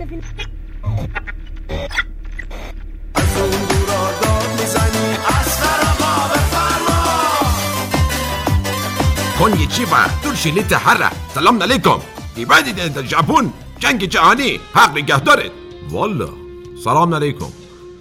دفین 0.00 0.22
از 3.14 3.36
اون 3.38 3.50
دورا 3.50 4.12
داد 4.22 4.60
می‌زنی 4.60 5.16
اصغر 5.28 5.80
آقا 5.90 6.28
بفرما 6.34 7.00
konnichiwa 9.38 10.02
turshilite 10.22 10.76
harra 10.86 11.10
سلام 11.34 11.62
علیکم 11.62 11.98
در 12.94 13.02
جنگ 13.78 14.04
جهانی. 14.04 14.60
حق 14.74 14.98
نگهدارت. 14.98 15.50
والا 15.90 16.28
سلام 16.84 17.14
علیکم. 17.14 17.46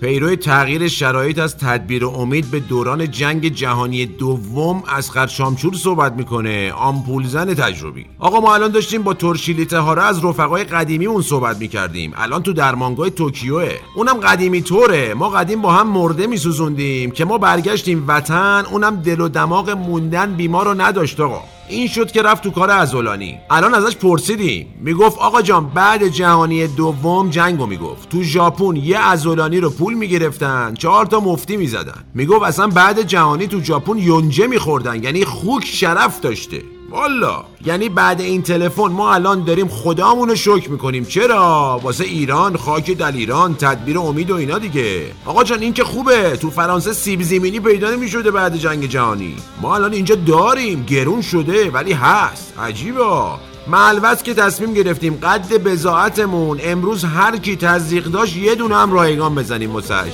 پیرو 0.01 0.35
تغییر 0.35 0.87
شرایط 0.87 1.39
از 1.39 1.57
تدبیر 1.57 2.05
امید 2.05 2.51
به 2.51 2.59
دوران 2.59 3.11
جنگ 3.11 3.47
جهانی 3.47 4.05
دوم 4.05 4.83
از 4.87 5.11
شامچور 5.29 5.73
صحبت 5.73 6.13
می‌کنه. 6.13 6.71
آمپول 6.71 7.27
زن 7.27 7.53
تجربی. 7.53 8.05
آقا 8.19 8.39
ما 8.39 8.53
الان 8.53 8.71
داشتیم 8.71 9.03
با 9.03 9.13
ترشیلیته 9.13 9.79
هاره 9.79 10.03
از 10.03 10.25
رفقای 10.25 10.63
قدیمیمون 10.63 11.21
صحبت 11.21 11.57
می‌کردیم. 11.57 12.13
الان 12.15 12.43
تو 12.43 12.53
درمانگاه 12.53 13.09
توکیوه. 13.09 13.71
اونم 13.95 14.13
قدیمی 14.13 14.61
طوره. 14.61 15.13
ما 15.13 15.29
قدیم 15.29 15.61
با 15.61 15.71
هم 15.71 15.87
مرده 15.87 16.27
میسوزوندیم 16.27 17.11
که 17.11 17.25
ما 17.25 17.37
برگشتیم 17.37 18.03
وطن 18.07 18.63
اونم 18.71 18.95
دل 18.95 19.21
و 19.21 19.29
دماغ 19.29 19.69
موندن 19.69 20.33
بیمار 20.33 20.65
رو 20.65 20.81
نداشت 20.81 21.19
آقا. 21.19 21.41
این 21.69 21.87
شد 21.87 22.11
که 22.11 22.21
رفت 22.21 22.43
تو 22.43 22.51
کار 22.51 22.71
ازولانی 22.71 23.39
الان 23.49 23.73
ازش 23.73 23.95
پرسیدیم 23.95 24.67
می‌گفت 24.81 25.17
آقا 25.17 25.41
جان 25.41 25.69
بعد 25.69 26.07
جهانی 26.07 26.67
دوم 26.67 27.29
جنگو 27.29 27.65
می‌گفت. 27.65 28.09
تو 28.09 28.23
ژاپن 28.23 28.75
یه 28.75 28.99
ازولانی 28.99 29.59
رو 29.59 29.69
پول 29.69 29.93
می‌گرفتن 29.93 30.73
چهار 30.73 31.05
تا 31.05 31.19
مفتی 31.19 31.57
می‌زدن. 31.57 32.03
می‌گفت 32.13 32.43
اصلا 32.43 32.67
بعد 32.67 33.01
جهانی 33.01 33.47
تو 33.47 33.61
ژاپن 33.61 33.97
یونجه 33.97 34.47
میخوردن 34.47 35.03
یعنی 35.03 35.25
خوک 35.25 35.65
شرف 35.65 36.21
داشته. 36.21 36.61
والا. 36.89 37.43
یعنی 37.65 37.89
بعد 37.89 38.21
این 38.21 38.41
تلفن 38.41 38.87
ما 38.87 39.13
الان 39.13 39.43
داریم 39.43 39.67
خدامونو 39.67 40.35
شکر 40.35 40.69
می‌کنیم. 40.69 41.05
چرا؟ 41.05 41.79
واسه 41.83 42.03
ایران 42.03 42.57
خاک 42.57 42.91
دل 42.91 43.15
ایران 43.15 43.55
تدبیر 43.55 43.99
امید 43.99 44.31
و 44.31 44.35
اینا 44.35 44.57
دیگه. 44.59 45.01
آقا 45.25 45.43
جان 45.43 45.61
این 45.61 45.73
که 45.73 45.83
خوبه. 45.83 46.37
تو 46.37 46.49
فرانسه 46.49 46.93
سیب 46.93 47.21
زمینی 47.21 47.59
پیدا 47.59 47.89
نمی‌شده 47.89 48.31
بعد 48.31 48.57
جنگ 48.57 48.85
جهانی. 48.85 49.35
ما 49.61 49.75
الان 49.75 49.93
اینجا 49.93 50.15
داریم. 50.15 50.83
گرون 50.83 51.21
شده 51.21 51.71
ولی 51.71 51.93
هست. 51.93 52.53
عجیبا 52.59 53.39
ملوز 53.67 54.23
که 54.23 54.33
تصمیم 54.33 54.73
گرفتیم 54.73 55.19
قد 55.23 55.53
بزاعتمون 55.53 56.59
امروز 56.63 57.03
هر 57.03 57.37
کی 57.37 57.55
تزریق 57.55 58.05
داشت 58.05 58.35
یه 58.35 58.55
دونه 58.55 58.75
هم 58.75 58.93
رایگان 58.93 59.35
بزنیم 59.35 59.73
واسش. 59.73 60.11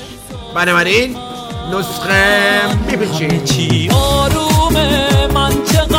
بنابراین 0.55 1.15
نسخه 1.73 2.61
میپیچیم 2.91 3.89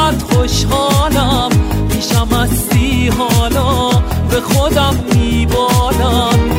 چقدر 0.05 0.24
خوشحالم. 0.24 1.48
پیشم 1.88 2.28
هستی 2.33 3.08
حالا 3.08 3.91
به 4.30 4.41
خودم 4.41 4.97
میبالم. 5.14 6.53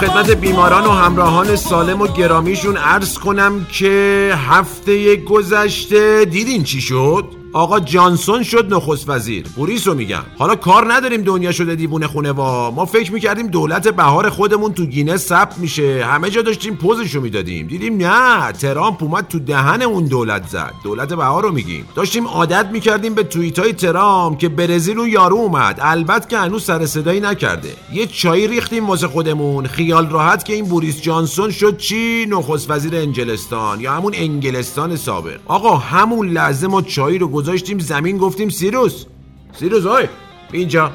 خدمت 0.00 0.30
بیماران 0.30 0.84
و 0.84 0.90
همراهان 0.90 1.56
سالم 1.56 2.00
و 2.00 2.06
گرامیشون 2.06 2.76
عرض 2.76 3.18
کنم 3.18 3.66
که 3.72 4.32
هفته 4.36 5.16
گذشته 5.16 6.24
دیدین 6.24 6.64
چی 6.64 6.80
شد؟ 6.80 7.37
آقا 7.52 7.80
جانسون 7.80 8.42
شد 8.42 8.74
نخست 8.74 9.08
وزیر. 9.08 9.46
بوریس 9.56 9.86
رو 9.86 9.94
میگم. 9.94 10.22
حالا 10.38 10.56
کار 10.56 10.92
نداریم 10.92 11.22
دنیا 11.22 11.52
شده 11.52 11.74
دیوونه 11.74 12.06
خونه 12.06 12.32
وا. 12.32 12.70
ما 12.70 12.84
فکر 12.84 13.12
می‌کردیم 13.12 13.46
دولت 13.46 13.88
بهار 13.88 14.30
خودمون 14.30 14.72
تو 14.72 14.86
گینس 14.86 15.16
ثبت 15.16 15.58
میشه. 15.58 16.04
همه 16.04 16.30
جا 16.30 16.42
داشتیم 16.42 16.76
پزشو 16.76 17.20
می‌دادیم. 17.20 17.66
دیدیم 17.66 17.96
نه 17.96 18.52
ترامپ 18.52 19.02
اومد 19.02 19.28
تو 19.28 19.38
دهن 19.38 19.82
اون 19.82 20.04
دولت 20.04 20.48
زد. 20.48 20.72
دولت 20.84 21.12
بهار 21.12 21.42
رو 21.42 21.52
میگیم. 21.52 21.88
داشتیم 21.94 22.26
عادت 22.26 22.66
می‌کردیم 22.72 23.14
به 23.14 23.22
توییت 23.22 23.58
های 23.58 23.72
ترامپ 23.72 24.38
که 24.38 24.48
برزیل 24.48 24.98
اون 24.98 25.08
یارو 25.08 25.36
اومد. 25.36 25.78
البته 25.82 26.28
که 26.28 26.38
هنوز 26.38 26.64
سر 26.64 26.86
صدایی 26.86 27.20
نکرده. 27.20 27.72
یه 27.92 28.06
چای 28.06 28.46
ریختیم 28.46 28.86
واسه 28.86 29.08
خودمون. 29.08 29.66
خیال 29.66 30.10
راحت 30.10 30.44
که 30.44 30.54
این 30.54 30.64
بوریس 30.64 31.02
جانسون 31.02 31.50
شد 31.50 31.76
چی؟ 31.76 32.26
نخست 32.26 32.70
وزیر 32.70 32.96
انجلستان 32.96 33.80
یا 33.80 33.92
همون 33.92 34.12
انگلستان 34.16 34.96
سابق. 34.96 35.38
آقا 35.46 35.76
همون 35.76 36.28
لحظه 36.28 36.66
ما 36.66 36.82
چای 36.82 37.18
رو 37.18 37.28
گذاشتیم 37.38 37.78
زمین 37.78 38.18
گفتیم 38.18 38.48
سیروس. 38.48 39.04
سیروس 39.52 39.84
های 39.84 40.08
اینجا. 40.52 40.92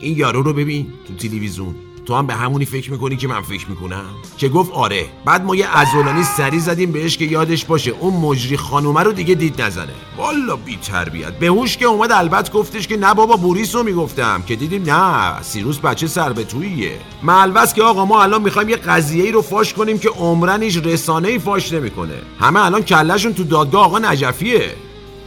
این 0.00 0.16
یارو 0.16 0.42
رو 0.42 0.52
ببین 0.52 0.86
تو 1.08 1.28
تلویزیون. 1.28 1.74
تو 2.06 2.14
هم 2.14 2.26
به 2.26 2.34
همونی 2.34 2.64
فکر 2.64 2.90
می‌کنی 2.90 3.16
که 3.16 3.28
من 3.28 3.40
فکر 3.40 3.70
می‌کنم؟ 3.70 4.04
که 4.38 4.48
گفت 4.48 4.72
آره. 4.72 5.06
بعد 5.24 5.44
ما 5.44 5.56
یه 5.56 5.76
ازولانی 5.78 6.22
سری 6.24 6.60
زدیم 6.60 6.92
بهش 6.92 7.16
که 7.16 7.24
یادش 7.24 7.64
باشه 7.64 7.90
اون 7.90 8.14
مجری 8.14 8.56
خانومه 8.56 9.00
رو 9.00 9.12
دیگه 9.12 9.34
دید 9.34 9.62
نزنه. 9.62 9.92
والا 10.16 10.56
بی 10.56 10.76
تربیت 10.76 11.38
به 11.38 11.46
هوش 11.46 11.76
که 11.76 11.84
اومد 11.84 12.12
البته 12.12 12.52
گفتش 12.52 12.88
که 12.88 12.96
نه 12.96 13.14
بابا 13.14 13.36
بوریس 13.36 13.74
رو 13.74 13.82
می‌گفتم 13.82 14.42
که 14.46 14.56
دیدیم 14.56 14.82
نه 14.86 15.42
سیروس 15.42 15.78
بچه 15.78 16.06
سر 16.06 16.32
به 16.32 16.44
توییه 16.44 16.98
ملوس 17.22 17.74
که 17.74 17.82
آقا 17.82 18.04
ما 18.04 18.22
الان 18.22 18.42
می‌خوایم 18.42 18.68
یه 18.68 18.76
قضیه 18.76 19.24
ای 19.24 19.32
رو 19.32 19.42
فاش 19.42 19.74
کنیم 19.74 19.98
که 19.98 20.08
عمرن 20.08 20.62
هیچ 20.62 20.78
رسانه 20.78 21.28
ای 21.28 21.38
فاش 21.38 21.72
نمی‌کنه. 21.72 22.18
همه 22.40 22.64
الان 22.64 22.82
کلشون 22.82 23.34
تو 23.34 23.44
دادگاه 23.44 23.84
آقا 23.84 23.98
نجفیه. 23.98 24.74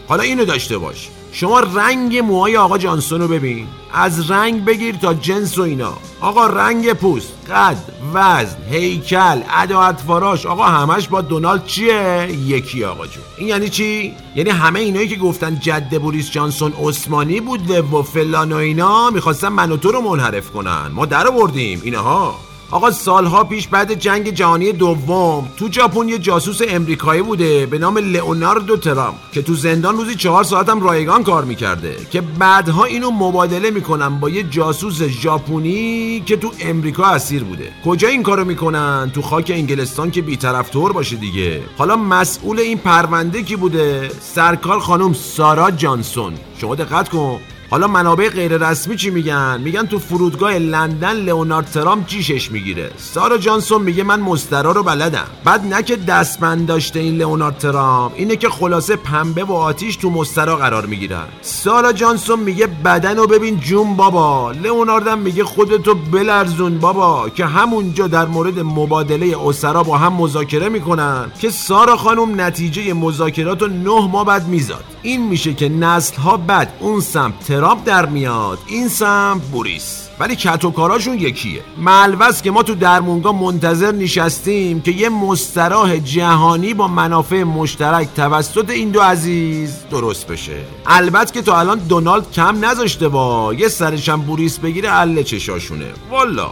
حالا 0.07 0.23
اینو 0.23 0.45
داشته 0.45 0.77
باش. 0.77 1.09
شما 1.31 1.59
رنگ 1.59 2.17
موهای 2.17 2.57
آقا 2.57 2.77
جانسون 2.77 3.21
رو 3.21 3.27
ببین. 3.27 3.67
از 3.93 4.31
رنگ 4.31 4.65
بگیر 4.65 4.95
تا 4.95 5.13
جنس 5.13 5.57
و 5.57 5.61
اینا. 5.61 5.93
آقا 6.21 6.47
رنگ 6.47 6.93
پوست 6.93 7.33
قد 7.49 7.77
وزن 8.13 8.57
هیکل 8.71 9.41
ادا 9.49 9.81
اطواراش 9.81 10.45
آقا 10.45 10.63
همش 10.63 11.07
با 11.07 11.21
دونالد 11.21 11.65
چیه؟ 11.65 12.29
یکی 12.45 12.83
آقا 12.83 13.07
جون. 13.07 13.23
این 13.37 13.47
یعنی 13.47 13.69
چی؟ 13.69 14.13
یعنی 14.35 14.49
همه 14.49 14.79
اینایی 14.79 15.07
که 15.07 15.15
گفتن 15.15 15.59
جد 15.59 16.01
بوریس 16.01 16.31
جانسون 16.31 16.73
عثمانی 16.83 17.39
بوده 17.39 17.81
و 17.81 18.01
فلان 18.01 18.51
و 18.51 18.55
اینا 18.55 19.09
می‌خواستن 19.09 19.47
من 19.47 19.71
و 19.71 19.77
تو 19.77 19.91
رو 19.91 20.01
منحرف 20.01 20.51
کنن. 20.51 20.87
ما 20.93 21.05
در 21.05 21.27
آوردیم 21.27 21.81
اینها. 21.83 22.35
آقا 22.71 22.91
سالها 22.91 23.43
پیش 23.43 23.67
بعد 23.67 23.93
جنگ 23.93 24.29
جهانی 24.29 24.71
دوم 24.71 25.49
تو 25.57 25.71
ژاپن 25.71 26.09
یه 26.09 26.17
جاسوس 26.17 26.59
امریکایی 26.67 27.21
بوده 27.21 27.65
به 27.65 27.77
نام 27.77 27.97
لئوناردو 27.97 28.77
ترامپ 28.77 29.15
که 29.31 29.41
تو 29.41 29.53
زندان 29.55 29.97
روزی 29.97 30.15
چهار 30.15 30.43
ساعت 30.43 30.69
هم 30.69 30.83
رایگان 30.83 31.23
کار 31.23 31.45
می‌کرده 31.45 31.97
که 32.11 32.21
بعدها 32.21 32.83
اینو 32.83 33.11
مبادله 33.11 33.71
می‌کنن 33.71 34.19
با 34.19 34.29
یه 34.29 34.43
جاسوس 34.43 35.03
ژاپنی 35.03 36.23
که 36.25 36.37
تو 36.37 36.51
امریکا 36.59 37.05
اسیر 37.05 37.43
بوده. 37.43 37.71
کجا 37.85 38.07
این 38.07 38.23
کارو 38.23 38.45
می‌کنن؟ 38.45 39.11
تو 39.13 39.21
خاک 39.21 39.51
انگلستان 39.55 40.11
که 40.11 40.21
بیطرفدار 40.21 40.93
باشه 40.93 41.15
دیگه. 41.15 41.63
حالا 41.77 41.95
مسئول 41.95 42.59
این 42.59 42.77
پرونده 42.77 43.43
کی 43.43 43.55
بوده؟ 43.55 44.11
سرکار 44.21 44.79
خانم 44.79 45.13
سارا 45.13 45.71
جانسون. 45.71 46.33
شما 46.57 46.75
دقت 46.75 47.09
کن. 47.09 47.39
حالا 47.69 47.87
منابع 47.87 48.29
غیر 48.29 48.57
رسمی 48.57 48.95
چی 48.95 49.09
میگن؟ 49.09 49.61
میگن 49.61 49.85
تو 49.85 49.99
فرودگاه 49.99 50.57
لندن 50.57 51.13
لئونارد 51.13 51.65
ترامپ 51.65 52.07
جیشش 52.07 52.51
می‌گیره. 52.51 52.91
سارا 52.97 53.37
جانسون 53.37 53.81
میگه 53.81 54.03
من 54.03 54.19
مسترا 54.19 54.71
رو 54.71 54.83
بلدم. 54.83 55.27
بعد 55.43 55.65
نه 55.73 55.83
که 55.83 55.95
دستبند 55.95 56.67
داشته 56.67 56.99
این 56.99 57.17
لئونارد 57.17 57.57
ترامپ 57.57 58.13
اینه 58.15 58.35
که 58.35 58.49
خلاصه 58.49 58.95
پنبه 58.95 59.43
و 59.43 59.53
آتیش 59.53 59.95
تو 59.95 60.09
مسترا 60.09 60.55
قرار 60.55 60.85
می‌گیرن. 60.85 61.25
سارا 61.41 61.93
جانسون 61.93 62.39
میگه 62.39 62.67
بدن 62.67 63.17
رو 63.17 63.27
ببین 63.27 63.59
جون 63.59 63.95
بابا. 63.95 64.51
لئوناردم 64.51 65.19
میگه 65.19 65.43
خودتو 65.43 65.95
بلرزون 65.95 66.77
بابا 66.77 67.29
که 67.29 67.45
همونجا 67.45 68.07
در 68.07 68.25
مورد 68.25 68.59
مبادله 68.59 69.35
اسرا 69.47 69.83
با 69.83 69.97
هم 69.97 70.13
مذاکره 70.13 70.69
می‌کنن 70.69 71.31
که 71.39 71.49
سارا 71.49 71.97
خانم 71.97 72.41
نتیجه 72.41 72.93
مذاکرات 72.93 73.61
رو 73.61 73.67
نه 73.67 74.07
ماه 74.07 74.25
بعد 74.25 74.47
میزاد. 74.47 74.83
این 75.01 75.27
میشه 75.27 75.53
که 75.53 75.69
نسل 75.69 76.21
ها 76.21 76.37
بعد 76.37 76.73
اون 76.79 76.99
سمت 76.99 77.33
ترامپ 77.55 77.85
در 77.85 78.05
میاد. 78.05 78.59
این 78.67 78.87
سمت 78.87 79.41
بوریس. 79.41 80.09
ولی 80.19 80.35
کت 80.35 80.65
و 80.65 80.71
کاراشون 80.71 81.19
یکیه. 81.19 81.61
ملوس 81.77 82.41
که 82.41 82.51
ما 82.51 82.63
تو 82.63 82.75
درمونگاه 82.75 83.41
منتظر 83.41 83.91
نشستیم 83.91 84.81
که 84.81 84.91
یه 84.91 85.09
مستراح 85.09 85.97
جهانی 85.97 86.73
با 86.73 86.87
منافع 86.87 87.43
مشترک 87.43 88.07
توسط 88.15 88.69
این 88.69 88.89
دو 88.89 89.01
عزیز 89.01 89.75
درست 89.91 90.27
بشه. 90.27 90.63
البته 90.85 91.33
که 91.33 91.41
تا 91.41 91.59
الان 91.59 91.79
دونالد 91.79 92.31
کم 92.31 92.65
نذاشته 92.65 93.07
با 93.07 93.53
یه 93.53 93.67
سرشم 93.67 94.21
بوریس 94.21 94.59
بگیره 94.59 94.93
اله 94.93 95.23
چشاشونه. 95.23 95.93
والا. 96.11 96.49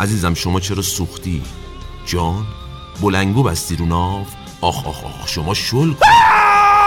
عزیزم 0.00 0.34
شما 0.34 0.60
چرا 0.60 0.82
سوختی؟ 0.82 1.42
جان 2.06 2.46
بلنگو 3.02 3.42
بستی 3.42 3.76
رو 3.76 3.86
ناف 3.86 4.26
آخ 4.60 4.86
آخ 4.86 5.04
آخ 5.04 5.28
شما 5.28 5.54
شل 5.54 5.92
کن. 5.92 6.06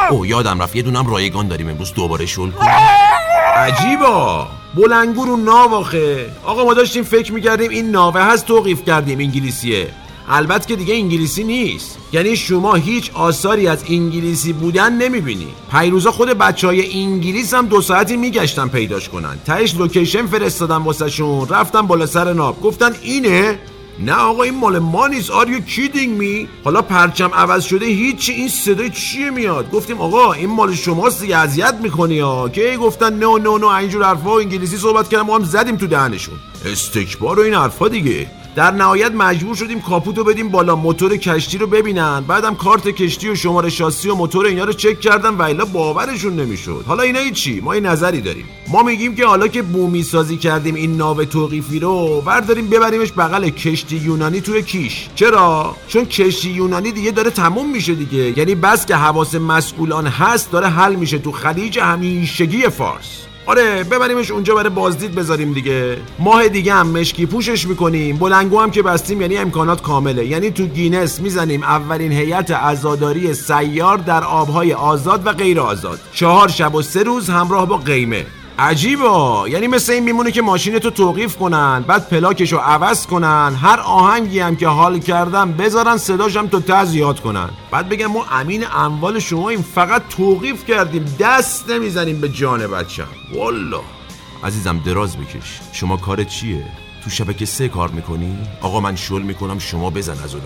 او 0.10 0.26
یادم 0.26 0.62
رفت. 0.62 0.76
یه 0.76 0.82
دونم 0.82 1.08
رایگان 1.08 1.48
داریم 1.48 1.70
امروز. 1.70 1.94
دوباره 1.94 2.26
شل 2.26 2.52
کن. 2.52 2.66
عجیبا. 3.56 4.48
بلنگو 4.76 5.26
رو 5.26 5.38
ناو 5.38 5.74
آخه. 5.74 6.30
آقا 6.46 6.64
ما 6.66 6.74
داشتیم 6.74 7.04
فکر 7.04 7.34
می‌کردیم 7.34 7.70
این 7.70 7.92
ناوه 7.92 8.22
هست 8.22 8.46
توقیف 8.46 8.86
کردیم 8.86 9.20
انگلیسیه. 9.20 9.88
البته 10.30 10.68
که 10.68 10.76
دیگه 10.76 10.94
انگلیسی 10.94 11.44
نیست. 11.44 11.98
یعنی 12.14 12.36
شما 12.36 12.76
هیچ 12.76 13.12
آثاری 13.14 13.68
از 13.68 13.84
انگلیسی 13.90 14.54
بودن 14.54 14.94
نمی‌بینی. 14.94 15.48
پریروزا 15.72 16.12
خود 16.12 16.30
بچه 16.30 16.68
های 16.68 17.04
انگلیس 17.04 17.54
هم 17.54 17.66
دو 17.66 17.82
ساعتی 17.82 18.18
میگشتن 18.18 18.68
پیداش 18.68 19.10
کنن. 19.10 19.40
تهش 19.46 19.76
لوکیشن 19.76 20.26
فرستادم 20.26 20.86
واسه 20.86 21.10
شون 21.10 21.48
رفتم 21.50 21.88
بالا 21.88 22.06
سر 22.06 22.34
ناو 22.34 22.62
گفتن 22.62 22.92
اینه 23.02 23.60
نه 24.06 24.14
آقا 24.14 24.44
این 24.44 24.56
مال 24.56 24.80
ما 24.80 25.08
نیست 25.08 25.32
are 25.32 25.50
you 25.50 25.60
kidding 25.60 26.18
me؟ 26.18 26.48
حالا 26.64 26.82
پرچم 26.82 27.32
عوض 27.34 27.64
شده 27.64 27.86
هیچی 27.86 28.34
این 28.34 28.50
صدای 28.50 28.90
چیه 28.90 29.30
میاد؟ 29.30 29.72
گفتیم 29.72 30.02
آقا 30.02 30.34
این 30.34 30.50
مال 30.50 30.76
شماست 30.76 31.22
دیگه 31.22 31.38
اذیت 31.38 31.74
می‌کنی 31.84 32.20
ها. 32.20 32.50
که 32.50 32.78
گفتن 32.82 33.14
نه 33.14 33.38
نه 33.38 33.58
نه 33.58 33.76
اینجور 33.76 34.04
حرفا 34.04 34.38
انگلیسی 34.40 34.78
صحبت 34.78 35.10
کردن 35.10 35.24
ما 35.24 35.36
هم 35.36 35.44
زدیم 35.44 35.78
تو 35.78 35.88
دهنشون. 35.88 36.36
استکبار 36.66 37.40
و 37.40 37.44
این 37.44 37.54
حرفا 37.54 37.88
دیگه. 37.88 38.28
در 38.56 38.72
نهایت 38.72 39.12
مجبور 39.12 39.56
شدیم 39.56 39.82
کاپوتو 39.82 40.24
بدیم 40.24 40.50
بالا 40.50 40.76
موتور 40.76 41.18
کشتی 41.18 41.58
رو 41.58 41.68
ببینن. 41.68 42.22
بعدم 42.28 42.56
کارت 42.56 42.88
کشتی 42.88 43.30
و 43.30 43.36
شماره 43.36 43.70
شاسی 43.70 44.10
و 44.10 44.16
موتور 44.16 44.46
اینا 44.46 44.64
رو 44.64 44.74
چک 44.74 45.00
کردن 45.00 45.30
و 45.30 45.42
الا 45.42 45.66
باورشون 45.66 46.36
نمی‌شد. 46.36 46.84
حالا 46.88 47.04
اینا 47.04 47.30
چی 47.30 47.62
ما 47.62 47.74
این 47.74 47.86
نظری 47.86 48.22
داریم. 48.22 48.46
ما 48.68 48.84
میگیم 48.84 49.16
که 49.16 49.26
حالا 49.26 49.48
که 49.48 49.62
بومی 49.62 50.04
سازی 50.04 50.38
کردیم 50.38 50.76
این 50.76 50.98
ناو 50.98 51.26
توقیفی 51.26 51.80
رو 51.80 52.22
برداریم 52.22 52.70
ببریمش 52.70 53.12
بغل 53.12 53.50
کشتی 53.50 53.96
یونانی 53.96 54.42
توی 54.42 54.62
کیش. 54.62 55.08
چرا؟ 55.16 55.76
چون 55.88 56.06
کشتی 56.06 56.50
یونانی 56.50 56.92
دیگه 56.92 57.12
داره 57.12 57.30
تموم 57.30 57.70
میشه 57.70 57.96
دیگه. 57.96 58.38
یعنی 58.40 58.56
بس 58.56 58.86
که 58.86 58.96
حواس 58.96 59.36
مسئولان 59.36 60.08
هست 60.08 60.52
داره 60.52 60.68
حل 60.68 60.96
میشه 60.96 61.20
تو 61.20 61.32
خلیج 61.32 61.80
همیشگی 61.80 62.70
فارس. 62.70 63.31
آره 63.46 63.84
ببریمش 63.84 64.32
اونجا 64.32 64.56
برای 64.56 64.70
بازدید 64.70 65.16
بذاریم 65.16 65.54
دیگه. 65.54 65.98
ماه 66.20 66.48
دیگه 66.48 66.74
هم 66.74 66.88
مشکی 66.88 67.26
پوشش 67.26 67.68
می‌کنیم. 67.68 68.18
بلنگو 68.18 68.60
هم 68.60 68.72
که 68.72 68.82
بستیم 68.82 69.22
یعنی 69.22 69.38
امکانات 69.38 69.82
کامله. 69.82 70.26
یعنی 70.26 70.52
تو 70.52 70.66
گینس 70.66 71.20
می‌زنیم 71.20 71.64
اولین 71.64 72.12
هیئت 72.12 72.52
عزاداری 72.52 73.34
سیار 73.34 73.98
در 73.98 74.24
آبهای 74.24 74.74
آزاد 74.74 75.28
و 75.28 75.32
غیر 75.32 75.60
آزاد. 75.60 76.00
چهار 76.14 76.48
شب 76.48 76.76
و 76.76 76.82
سه 76.82 77.04
روز 77.04 77.30
همراه 77.30 77.68
با 77.68 77.78
قیمه. 77.78 78.26
عجیبا 78.60 79.46
یعنی 79.50 79.68
مثل 79.68 79.94
این 79.94 80.04
میمونه 80.04 80.32
که 80.32 80.42
ماشین 80.42 80.80
تو 80.80 80.90
توقیف 80.90 81.38
کنن 81.38 81.84
بعد 81.88 82.10
پلاکشو 82.10 82.58
عوض 82.58 83.08
کنن 83.08 83.56
هر 83.62 83.80
آهنگی 83.80 84.40
هم 84.40 84.56
که 84.56 84.68
حال 84.68 85.00
کردن 85.00 85.52
بذارن 85.52 85.98
صداشم 85.98 86.48
تو 86.48 86.60
تز 86.60 86.96
یاد 86.96 87.20
کنن. 87.20 87.50
بعد 87.72 87.90
بگم 87.90 88.08
ما 88.08 88.26
امین 88.32 88.66
اموال 88.74 89.20
شما 89.20 89.50
این 89.50 89.62
فقط 89.62 90.02
توقیف 90.10 90.66
کردیم 90.66 91.16
دست 91.20 91.70
نمی‌زنیم 91.70 92.22
به 92.22 92.30
جان 92.30 92.68
بچم 92.68 93.08
والا 93.36 93.82
عزیزم 94.44 94.80
دراز 94.86 95.18
بکش. 95.18 95.60
شما 95.72 95.98
کار 95.98 96.24
چیه؟ 96.24 96.66
تو 97.04 97.10
شبکه 97.10 97.46
سه 97.46 97.68
کار 97.68 97.90
می‌کنی؟ 97.90 98.38
آقا 98.62 98.80
من 98.80 98.96
شل 98.96 99.22
می‌کنم 99.22 99.60
شما 99.60 99.90
بزن 99.90 100.24
از 100.24 100.34
رو 100.34 100.42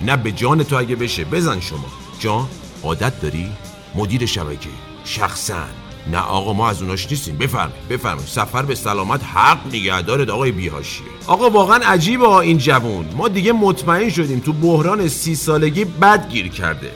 نه 0.00 0.16
به 0.16 0.32
جان 0.32 0.62
تو 0.64 0.76
اگه 0.76 0.96
بشه 0.96 1.24
بزن 1.24 1.60
شما. 1.60 1.86
جان 2.18 2.46
عادت 2.82 3.20
داری؟ 3.20 3.52
مدیر 3.94 4.26
شبکه. 4.26 4.68
شخصا. 5.04 5.85
نه 6.12 6.18
آقا 6.18 6.52
ما 6.52 6.68
از 6.68 6.82
اوناش 6.82 7.10
نیستیم. 7.10 7.36
بفرمایید 7.36 7.88
بفرمایید. 7.90 8.28
سفر 8.28 8.62
به 8.62 8.74
سلامت 8.74 9.24
حق 9.24 9.66
نگه 9.66 10.02
دارد 10.02 10.30
آقای 10.30 10.52
بیهاشیه. 10.52 11.06
آقا 11.26 11.50
واقعا 11.50 11.80
عجیبه 11.84 12.28
این 12.28 12.58
جوون. 12.58 13.06
ما 13.16 13.28
دیگه 13.28 13.52
مطمئن 13.52 14.10
شدیم 14.10 14.38
تو 14.38 14.52
بحران 14.52 15.08
سی 15.08 15.34
سالگی 15.34 15.84
بد 15.84 16.28
گیر 16.30 16.48
کرده. 16.48 16.90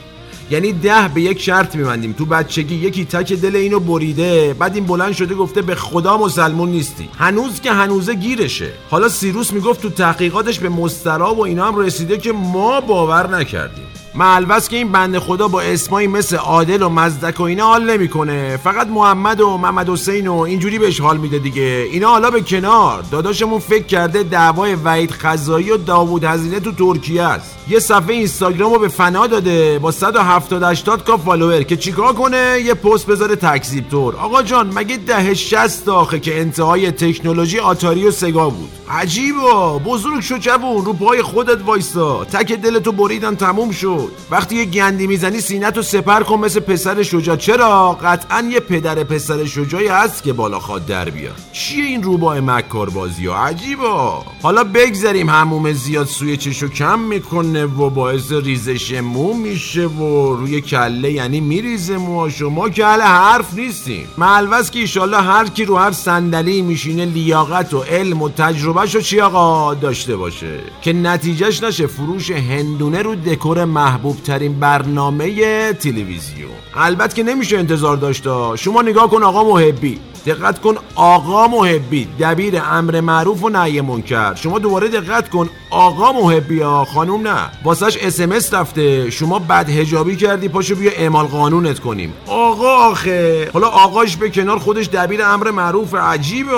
یعنی 0.51 0.73
ده 0.73 1.07
به 1.07 1.21
یک 1.21 1.41
شرط 1.41 1.75
میبندیم. 1.75 2.13
تو 2.13 2.25
بچگی 2.25 2.75
یکی 2.75 3.05
تک 3.05 3.33
دل 3.33 3.55
اینو 3.55 3.79
بریده 3.79 4.53
بعد 4.53 4.75
این 4.75 4.85
بلند 4.85 5.13
شده 5.13 5.35
گفته 5.35 5.61
به 5.61 5.75
خدا 5.75 6.17
مسلمون 6.17 6.69
نیستی. 6.69 7.09
هنوز 7.17 7.61
که 7.61 7.71
هنوزه 7.71 8.13
گیرشه. 8.13 8.71
حالا 8.89 9.09
سیروس 9.09 9.53
می‌گفت 9.53 9.81
تو 9.81 9.89
تحقیقاتش 9.89 10.59
به 10.59 10.69
مستراب 10.69 11.39
و 11.39 11.41
اینا 11.41 11.67
هم 11.67 11.77
رسیده 11.77 12.17
که 12.17 12.31
ما 12.31 12.81
باور 12.81 13.37
نکردیم. 13.37 13.87
معلوس 14.15 14.69
که 14.69 14.77
این 14.77 14.91
بنده 14.91 15.19
خدا 15.19 15.47
با 15.47 15.61
اسمایی 15.61 16.07
مثل 16.07 16.35
عادل 16.35 16.81
و 16.81 16.89
مزدک 16.89 17.39
و 17.39 17.43
اینا 17.43 17.65
حال 17.65 17.91
نمی‌کنه. 17.91 18.57
فقط 18.57 18.87
محمد 18.87 19.41
و 19.41 19.57
محمد 19.57 19.89
حسین 19.89 20.27
و 20.27 20.35
اینجوری 20.35 20.79
بهش 20.79 20.99
حال 20.99 21.17
میده 21.17 21.39
دیگه. 21.39 21.87
اینا 21.91 22.09
حالا 22.09 22.31
به 22.31 22.41
کنار. 22.41 23.03
داداشمون 23.11 23.59
فکر 23.59 23.85
کرده 23.85 24.23
دعوای 24.23 24.75
وحید 24.75 25.11
خزایی 25.11 25.71
و 25.71 25.77
داوود 25.77 26.23
هزینه 26.23 26.59
تو 26.59 26.71
ترکیه 26.71 27.23
است. 27.23 27.57
یه 27.71 27.79
صفحه 27.79 28.13
اینستاگرام 28.13 28.73
رو 28.73 28.79
به 28.79 28.87
فنا 28.87 29.27
داده 29.27 29.79
با 29.79 29.91
170 29.91 30.63
80 30.63 31.03
K 31.03 31.17
follower 31.17 31.63
که 31.63 31.77
چیکار 31.77 32.13
کنه؟ 32.13 32.61
یه 32.65 32.73
پست 32.73 33.07
بذاره 33.07 33.35
تکذیب 33.35 33.89
طور. 33.89 34.15
آقا 34.15 34.43
جان 34.43 34.71
مگه 34.73 34.97
دهه 34.97 35.33
60 35.33 35.89
آخه 35.89 36.19
که 36.19 36.39
انتهای 36.39 36.91
تکنولوژی 36.91 37.59
آتاری 37.59 38.07
و 38.07 38.11
سگا 38.11 38.49
بود؟ 38.49 38.69
عجیبا 38.89 39.77
بزرگ 39.79 40.19
شو 40.19 40.37
جوون 40.37 40.85
رو 40.85 40.93
پای 40.93 41.21
خودت 41.21 41.61
وایسا. 41.65 42.25
تک 42.25 42.51
دلتو 42.51 42.91
بریدن 42.91 43.35
تموم 43.35 43.71
شد. 43.71 44.11
وقتی 44.31 44.55
یه 44.55 44.65
گندی 44.65 45.07
می‌زنی 45.07 45.41
سینتو 45.41 45.81
سپر 45.81 46.23
کن 46.23 46.39
مثل 46.39 46.59
پسر 46.59 47.03
شجاع. 47.03 47.35
چرا؟ 47.35 47.93
قطعا 47.93 48.41
یه 48.51 48.59
پدر 48.59 49.03
پسر 49.03 49.45
شجاعی 49.45 49.87
هست 49.87 50.23
که 50.23 50.33
بالاخوات 50.33 50.85
در 50.85 51.09
بیاد. 51.09 51.35
چیه 51.53 51.85
این 51.85 52.03
روباه 52.03 52.39
مکار 52.39 52.89
بازی 52.89 53.25
ها؟ 53.25 53.45
عجیبا 53.45 54.23
حالا 54.41 54.63
بگذاریم 54.63 55.29
هموم 55.29 55.73
زیاد 55.73 56.07
سوی 56.07 56.37
چشو 56.37 56.67
کم 56.67 56.99
می‌کنه. 56.99 57.60
و 57.63 57.89
باعث 57.89 58.31
ریزش 58.31 58.91
مو 58.91 59.33
میشه 59.33 59.87
و 59.87 60.35
روی 60.35 60.61
کله 60.61 61.11
یعنی 61.11 61.39
میریزه 61.39 61.97
موها 61.97 62.29
شما 62.29 62.69
که 62.69 62.85
حل 62.85 63.01
حرف 63.01 63.53
نیستیم. 63.53 64.07
معلوس 64.17 64.71
که 64.71 64.79
ایشالله 64.79 65.17
هر 65.17 65.47
کی 65.47 65.65
رو 65.65 65.77
هر 65.77 65.91
صندلی 65.91 66.61
میشینه 66.61 67.05
لیاقت 67.05 67.73
و 67.73 67.79
علم 67.79 68.21
و 68.21 68.29
تجربه 68.29 68.85
شو 68.85 69.01
چی 69.01 69.21
آقا 69.21 69.73
داشته 69.73 70.15
باشه؟ 70.15 70.59
که 70.81 70.93
نتیجهش 70.93 71.63
نشه 71.63 71.87
فروش 71.87 72.31
هندونه 72.31 73.01
رو 73.01 73.15
دکور 73.15 73.65
محبوب 73.65 74.17
ترین 74.23 74.59
برنامه 74.59 75.73
تلویزیون. 75.73 76.51
البته 76.75 77.15
که 77.15 77.23
نمیشه 77.23 77.57
انتظار 77.57 77.97
داشته 77.97 78.29
شما 78.55 78.81
نگاه 78.81 79.09
کن 79.09 79.23
آقا 79.23 79.43
محبی. 79.43 79.99
دقت 80.25 80.61
کن 80.61 80.75
آقا 80.95 81.47
محبی 81.47 82.05
دبیر 82.19 82.61
امر 82.65 83.01
معروف 83.01 83.43
و 83.43 83.49
نهی 83.49 83.81
منکر. 83.81 84.35
شما 84.35 84.59
دوباره 84.59 84.87
دقت 84.87 85.29
کن 85.29 85.49
آقا 85.69 86.11
محبی 86.11 86.61
ها 86.61 86.85
خانوم 86.85 87.27
نه. 87.27 87.49
واسش 87.63 87.97
اسمس 87.97 88.53
رفته. 88.53 89.09
شما 89.09 89.39
بد 89.39 89.69
هجابی 89.69 90.15
کردی 90.15 90.47
پاشو 90.47 90.75
بیا 90.75 90.91
اعمال 90.91 91.25
قانونت 91.25 91.79
کنیم. 91.79 92.13
آقا 92.27 92.75
آخه 92.75 93.49
حالا 93.53 93.67
آقاش 93.67 94.17
به 94.17 94.29
کنار 94.29 94.59
خودش 94.59 94.87
دبیر 94.87 95.23
امر 95.23 95.51
معروف 95.51 95.95
عجیبه. 95.95 96.51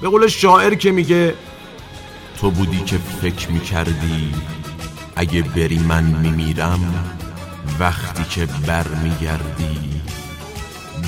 به 0.00 0.08
قول 0.08 0.26
شاعر 0.26 0.74
که 0.74 0.92
میگه 0.92 1.34
تو 2.40 2.50
بودی 2.50 2.78
که 2.78 2.98
فکر 3.22 3.50
می‌کردی 3.50 4.34
اگه 5.16 5.42
بری 5.42 5.78
من 5.78 6.04
میمیرم 6.04 6.94
وقتی 7.80 8.24
که 8.30 8.48
برمیگردی 8.66 9.92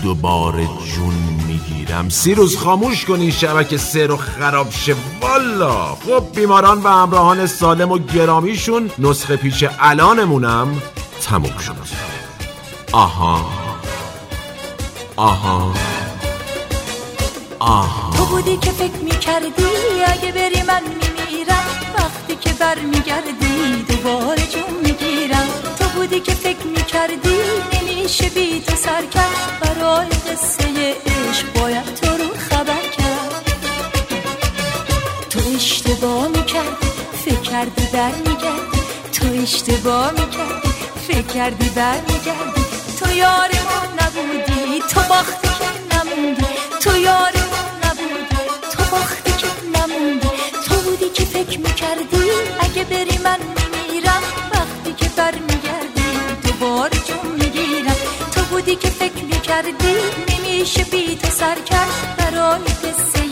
دوباره 0.02 0.64
جون 0.64 1.14
می‌گیرم 1.84 2.08
سی 2.08 2.34
روز 2.34 2.56
خاموش 2.56 3.04
کن 3.04 3.20
این 3.20 3.30
شبکه 3.30 3.78
سه 3.78 4.06
رو 4.06 4.16
خراب 4.16 4.70
شه. 4.70 4.96
والا. 5.20 5.94
خب 5.94 6.24
بیماران 6.34 6.82
و 6.82 6.88
همراهان 6.88 7.46
سالم 7.46 7.92
و 7.92 7.98
گرامیشون 7.98 8.90
نسخه 8.98 9.36
پیچ 9.36 9.64
الانمونم 9.80 10.82
تموم 11.22 11.58
شد. 11.58 11.74
آها. 12.92 13.50
آها. 15.16 15.74
آها. 17.58 18.16
تو 18.16 18.24
بودی 18.24 18.56
که 18.56 18.70
فکر 18.70 19.02
می‌کردی 19.04 19.64
اگه 20.06 20.32
بری 20.32 20.62
من 20.62 20.82
میمیرم. 20.82 21.64
وقتی 21.98 22.36
که 22.40 22.52
برمیگردی 22.52 23.84
دوباره 23.88 24.42
جون 24.42 24.74
می‌گیرم. 24.82 25.46
تو 25.78 25.84
بودی 25.84 26.20
که 26.20 26.32
فکر 26.32 26.66
می‌کردی 26.66 27.38
نمیشه 27.72 28.28
بی 28.28 28.60
تو 28.66 28.76
سر 28.76 29.02
کرد 29.06 29.60
برای 29.60 30.08
قصه 30.08 30.63
کردی 37.94 38.22
برمیگردی 38.24 38.78
تو 39.12 39.42
اشتباه 39.42 40.10
می‌کردی 40.10 40.68
فکر 41.08 41.22
کردی 41.22 41.68
برمیگردی. 41.68 42.64
تو 43.00 43.12
یار 43.12 43.50
ما 43.68 43.80
نبودی 44.00 44.82
تو 44.90 45.00
باختی 45.08 45.48
که 45.58 45.96
نموندی. 45.96 46.46
تو 46.80 46.96
یار 46.96 47.32
ما 47.52 47.62
نبودی 47.84 48.44
تو 48.72 48.82
باختی 48.90 49.32
که 49.32 49.78
نموندی. 49.78 50.28
تو 50.66 50.74
بودی 50.74 51.08
که 51.08 51.24
فکر 51.24 51.58
می‌کردی 51.58 52.30
اگه 52.60 52.84
بری 52.84 53.18
من 53.18 53.38
میمیرم 53.56 54.22
وقتی 54.52 54.92
که 54.96 55.08
برمیگردی 55.16 56.08
دوباره 56.46 56.98
جون 56.98 57.32
می‌گیرم. 57.40 57.96
تو 58.34 58.40
بودی 58.40 58.76
که 58.76 58.88
فکر 58.90 59.24
می‌کردی 59.24 59.94
نمیشه 60.28 60.84
بی 60.84 61.16
تو 61.16 61.30
سر 61.30 61.58
کرد. 61.70 62.16
برای 62.18 62.58
قصه 62.58 63.24